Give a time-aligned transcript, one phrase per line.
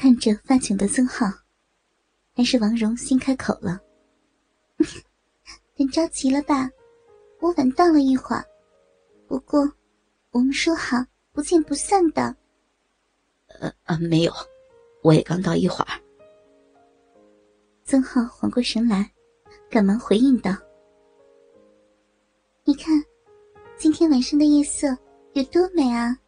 [0.00, 1.26] 看着发窘的曾浩，
[2.34, 3.78] 还是王蓉先开口了
[5.76, 6.70] ：“等着急了吧？
[7.38, 8.42] 我晚到了一会儿，
[9.28, 9.60] 不过
[10.30, 10.96] 我们说好
[11.32, 12.34] 不见不散的。
[13.60, 14.32] ”“呃呃，没有，
[15.02, 16.00] 我也刚到一会儿。”
[17.84, 19.12] 曾浩缓过神来，
[19.68, 20.50] 赶忙回应道
[22.64, 23.04] ：“你看，
[23.76, 24.96] 今天晚上的夜色
[25.34, 26.18] 有多美啊！”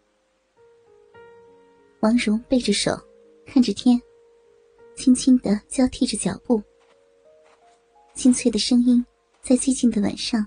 [2.01, 2.93] 王蓉背着手。
[3.47, 4.01] 看着天，
[4.97, 6.63] 轻轻的交替着脚步。
[8.15, 9.05] 清脆的声音
[9.41, 10.47] 在寂静的晚上，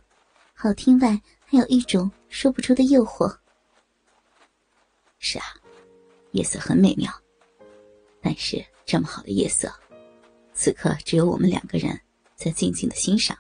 [0.54, 3.36] 好听外还有一种说不出的诱惑。
[5.20, 5.46] 是啊，
[6.32, 7.12] 夜色很美妙，
[8.22, 9.72] 但是这么好的夜色，
[10.54, 12.00] 此刻只有我们两个人
[12.36, 13.38] 在静静的欣赏。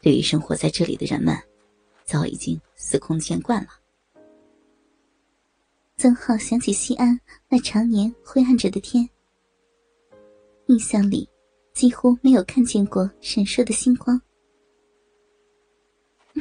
[0.00, 1.36] 对于生活在这里的人们，
[2.04, 3.70] 早已经司空见惯了。
[5.98, 9.06] 曾浩想起西安那常年灰暗着的天，
[10.66, 11.28] 印象里
[11.72, 14.20] 几乎没有看见过闪烁的星光。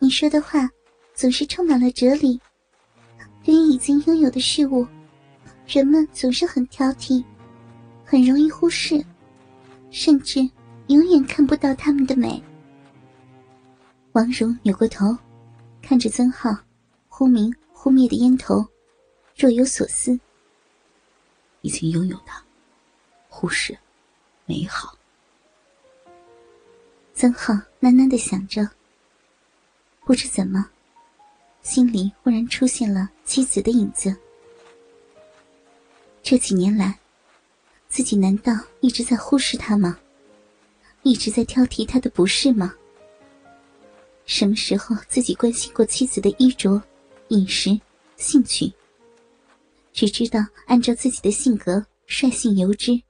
[0.00, 0.68] 你说的话
[1.14, 2.40] 总是充满了哲理。
[3.44, 4.84] 对于已经拥有的事物，
[5.68, 7.24] 人们总是很挑剔，
[8.04, 9.00] 很容易忽视，
[9.92, 10.40] 甚至
[10.88, 12.42] 永远看不到他们的美。
[14.14, 15.16] 王蓉扭过头，
[15.80, 16.50] 看着曾浩，
[17.06, 17.54] 忽明。
[17.84, 18.66] 扑灭的烟头，
[19.36, 20.18] 若有所思。
[21.60, 22.32] 已经拥有的，
[23.28, 23.76] 忽视，
[24.46, 24.96] 美好。
[27.12, 28.66] 曾浩喃喃的想着。
[30.02, 30.66] 不知怎么，
[31.62, 34.16] 心里忽然出现了妻子的影子。
[36.22, 36.98] 这几年来，
[37.90, 39.98] 自己难道一直在忽视他吗？
[41.02, 42.74] 一直在挑剔他的不是吗？
[44.24, 46.82] 什么时候自己关心过妻子的衣着？
[47.28, 47.78] 饮食、
[48.16, 48.72] 兴趣，
[49.92, 53.00] 只知道按照自己的性格率性由之，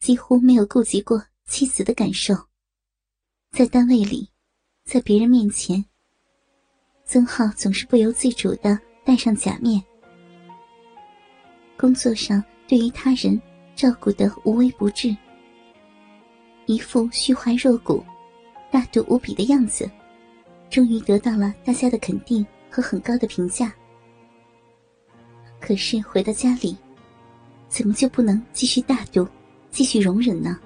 [0.00, 2.34] 几乎没有顾及过妻子的感受。
[3.50, 4.28] 在单位里，
[4.84, 5.84] 在别人面前，
[7.04, 9.82] 曾浩总是不由自主的戴上假面。
[11.76, 13.40] 工作上对于他人
[13.76, 15.14] 照顾的无微不至，
[16.66, 18.02] 一副虚怀若谷、
[18.72, 19.88] 大度无比的样子，
[20.70, 22.44] 终于得到了大家的肯定。
[22.74, 23.72] 和很高的评价，
[25.60, 26.76] 可是回到家里，
[27.68, 29.28] 怎么就不能继续大度，
[29.70, 30.58] 继续容忍呢？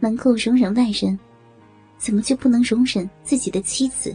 [0.00, 1.18] 能够容忍外人，
[1.96, 4.14] 怎么就不能容忍自己的妻子？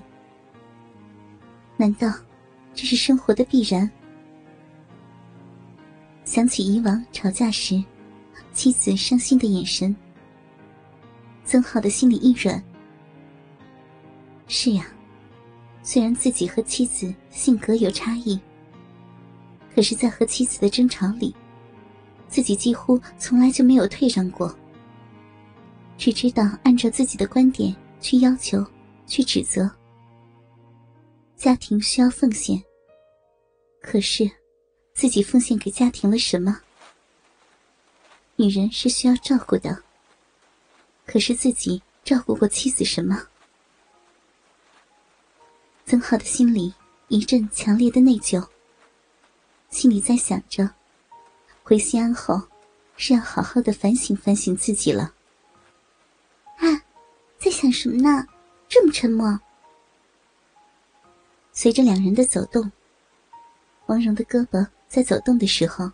[1.77, 2.13] 难道
[2.75, 3.89] 这是生活的必然？
[6.25, 7.83] 想起以往吵架时，
[8.53, 9.95] 妻子伤心的眼神，
[11.43, 12.63] 曾浩的心里一软。
[14.45, 14.85] 是呀。
[15.85, 18.39] 虽然自己和妻子性格有差异，
[19.73, 21.33] 可是，在和妻子的争吵里，
[22.27, 24.53] 自己几乎从来就没有退让过，
[25.95, 28.65] 只知道按照自己的观点去要求、
[29.05, 29.69] 去指责。
[31.35, 32.61] 家庭需要奉献，
[33.79, 34.27] 可是，
[34.95, 36.59] 自己奉献给家庭了什么？
[38.37, 39.83] 女人是需要照顾的，
[41.05, 43.21] 可是自己照顾过妻子什么？
[45.87, 46.73] 曾浩的心里
[47.09, 48.43] 一阵强烈的内疚，
[49.69, 50.67] 心里在想着，
[51.61, 52.41] 回西安后
[52.97, 55.13] 是要好好的反省反省自己了。
[56.57, 56.65] 啊，
[57.37, 58.25] 在想什么呢？
[58.67, 59.39] 这么沉默。
[61.53, 62.71] 随着两人的走动，
[63.85, 65.91] 王蓉的胳膊在走动的时候，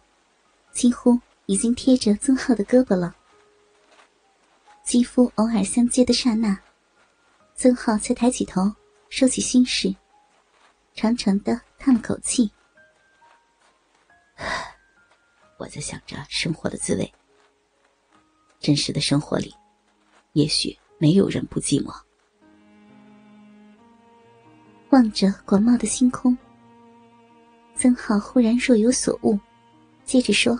[0.72, 3.14] 几乎已经贴着曾浩的胳膊了。
[4.86, 6.58] 肌肤偶尔相接的刹那，
[7.56, 8.74] 曾浩才抬起头。
[9.12, 9.94] 收起心事，
[10.94, 12.50] 长长的叹了口气。
[15.60, 17.14] 我在想着生活的滋味。
[18.58, 19.54] 真实的生活里，
[20.32, 21.94] 也许没有人不寂寞。
[24.92, 26.36] 望着广袤的星空，
[27.76, 29.38] 曾浩忽然若有所悟，
[30.06, 30.58] 接着说：“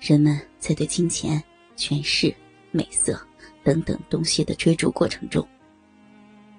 [0.00, 1.40] 人们在对金钱、
[1.76, 2.34] 权势、
[2.72, 3.24] 美色
[3.62, 5.48] 等等东西的追逐过程中。”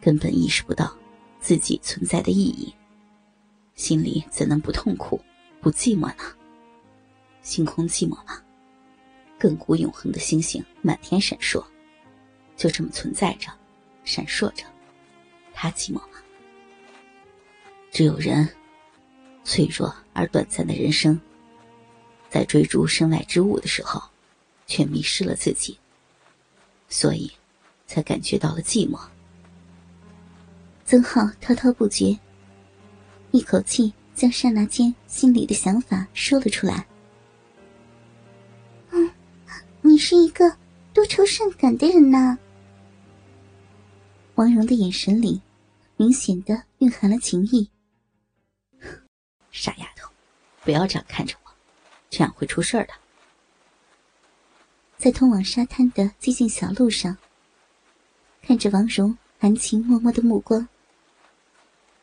[0.03, 0.93] 根本意识不到
[1.39, 2.75] 自己存在的意义，
[3.73, 5.17] 心里怎能不痛苦、
[5.61, 6.35] 不寂寞呢？
[7.41, 8.41] 星空寂寞吗？
[9.39, 11.63] 亘古永恒的星星满天闪烁，
[12.57, 13.49] 就这么存在着，
[14.03, 14.65] 闪烁着，
[15.53, 16.21] 它寂寞吗？
[17.89, 18.45] 只有人，
[19.45, 21.17] 脆弱而短暂的人生，
[22.29, 24.03] 在追逐身外之物的时候，
[24.67, 25.77] 却迷失了自己，
[26.89, 27.31] 所以，
[27.87, 28.99] 才感觉到了寂寞。
[30.85, 32.17] 曾浩滔滔不绝，
[33.31, 36.85] 一口气将刹那间心里的想法说了出来。
[38.91, 39.09] 嗯，
[39.81, 40.55] 你是一个
[40.93, 42.37] 多愁善感的人呐。
[44.35, 45.41] 王蓉的眼神里，
[45.95, 47.69] 明显的蕴含了情意。
[49.51, 50.11] 傻丫头，
[50.63, 51.51] 不要这样看着我，
[52.09, 52.89] 这样会出事的。
[54.97, 57.15] 在通往沙滩的寂静小路上，
[58.41, 60.67] 看着王蓉含情脉脉的目光，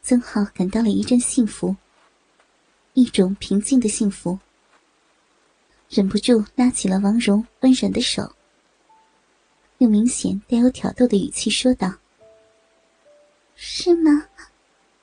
[0.03, 1.77] 曾浩感到了一阵幸福，
[2.95, 4.39] 一种平静的幸福，
[5.89, 8.35] 忍不住拉起了王蓉温软的手，
[9.79, 11.95] 用明显带有挑逗的语气说道。
[13.55, 14.27] 是吗？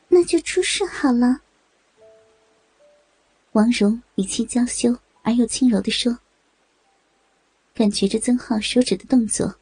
[0.10, 1.42] 那就出事好了。
[3.52, 6.18] 王蓉语气娇羞而又轻柔的说。
[7.74, 9.54] 感觉着曾浩手指的动作，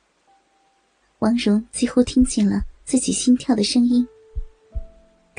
[1.19, 4.07] 王蓉几乎听见了自己心跳的声音。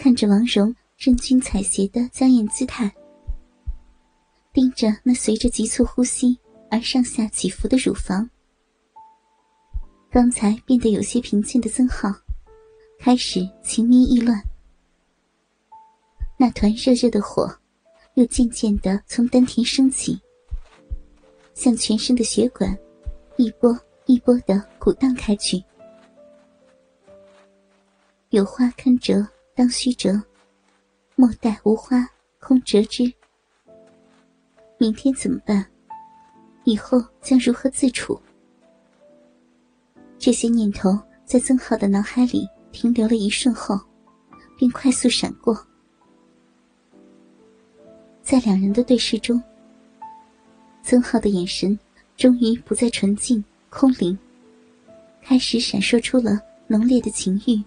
[0.07, 2.89] 看着王蓉任君采撷的娇艳姿态，
[4.53, 6.39] 盯着那随着急促呼吸
[6.71, 8.31] 而上下起伏的乳房，
[10.09, 12.09] 刚才变得有些平静的曾浩。
[13.01, 14.41] 开始情迷意乱，
[16.37, 17.53] 那团热热的火，
[18.15, 20.17] 又渐渐的从丹田升起，
[21.53, 22.79] 向全身的血管
[23.39, 25.61] 一波一波的鼓荡开去。
[28.31, 29.27] 有花堪折
[29.57, 30.23] 当须折，
[31.17, 32.09] 莫待无花
[32.39, 33.13] 空折枝。
[34.79, 35.67] 明天怎么办？
[36.63, 38.21] 以后将如何自处？
[40.19, 42.49] 这些念头在曾浩的脑海里。
[42.73, 43.81] 停留了一瞬后，
[44.59, 45.67] 便快速闪过。
[48.23, 49.43] 在两人的对视中，
[50.83, 51.79] 曾浩的眼神
[52.19, 54.19] 终于不再纯净空灵，
[55.23, 57.65] 开始闪烁出了浓烈的情欲。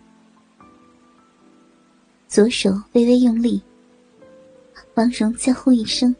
[2.29, 3.61] 左手微微用力，
[4.93, 6.15] 王蓉娇呼一声，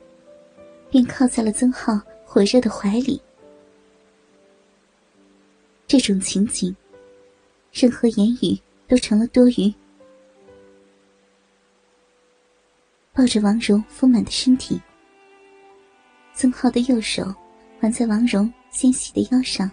[0.90, 3.22] 便靠在了曾浩火热的怀里。
[5.88, 6.76] 这种情景，
[7.72, 8.60] 任何言语。
[8.90, 9.72] 都成了多余。
[13.14, 14.82] 抱着王蓉丰满的身体，
[16.34, 17.24] 曾浩的右手
[17.80, 19.70] 环在王蓉纤细的腰上，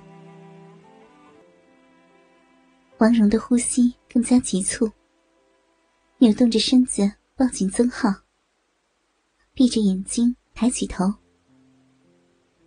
[2.99, 4.87] 王蓉的呼吸更加急促，
[6.19, 8.09] 扭动着身子抱紧曾浩，
[9.53, 11.13] 闭着眼睛抬起头，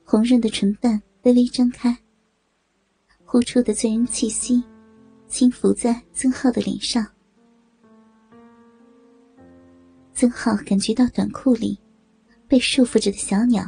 [0.04, 1.98] 红润的唇瓣微微张开，
[3.26, 4.64] 呼出的醉人气息。
[5.28, 7.06] 轻浮在曾浩的脸上，
[10.12, 11.80] 曾浩感觉到短裤里
[12.48, 13.64] 被束缚着的小鸟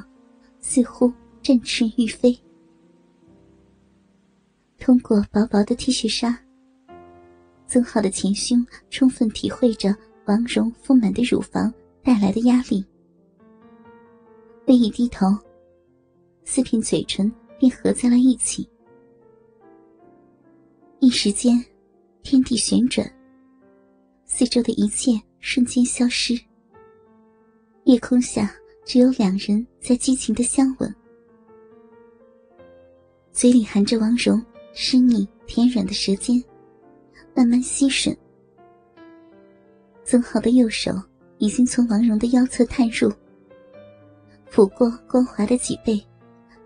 [0.60, 1.14] 似乎
[1.44, 2.36] 振翅欲飞。
[4.80, 6.44] 通过薄薄的 T 恤纱，
[7.72, 9.96] 曾浩的前胸充分体会着
[10.26, 11.74] 王蓉丰满的乳房
[12.04, 12.86] 带来的压力。
[14.68, 15.26] 微一低头，
[16.44, 18.70] 四片嘴唇便合在了一起。
[21.00, 21.64] 一时间，
[22.24, 23.10] 天地旋转，
[24.26, 26.38] 四周的一切瞬间消失。
[27.86, 28.54] 夜空下
[28.84, 30.94] 只有两人在激情的相吻，
[33.32, 36.44] 嘴里含着王蓉湿腻甜软的舌尖，
[37.36, 38.16] 慢慢吸吮。
[40.04, 40.92] 曾浩的右手
[41.38, 43.12] 已经从王蓉的腰侧探入，
[44.50, 46.04] 抚过光滑的脊背，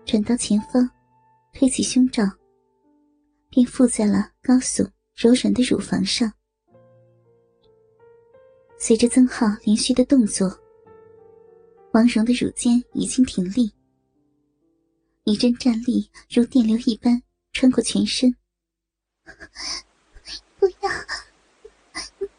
[0.04, 0.88] 转到前方，
[1.52, 2.24] 推起胸罩。
[3.48, 6.30] 便附在了高耸柔软的乳房上。
[8.76, 10.46] 随着曾浩连续的动作，
[11.92, 13.72] 王蓉的乳尖已经挺立，
[15.24, 18.34] 一阵战栗如电流一般穿过全身。
[20.58, 20.90] 不要，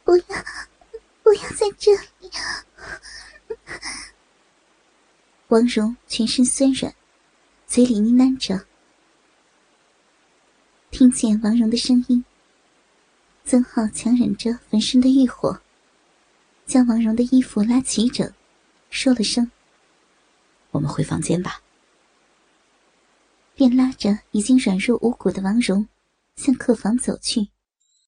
[0.03, 0.43] 不要，
[1.23, 2.31] 不要在这里！
[5.47, 6.93] 王蓉全身酸软，
[7.65, 8.65] 嘴里呢喃着。
[10.91, 12.25] 听见王蓉的声音，
[13.45, 15.61] 曾浩强忍着浑身的欲火，
[16.65, 18.33] 将王蓉的衣服拉齐整，
[18.89, 19.51] 说了声
[20.71, 21.61] ：“我们回房间吧。”
[23.53, 25.87] 便拉着已经软弱无骨的王蓉
[26.35, 27.49] 向客房走去。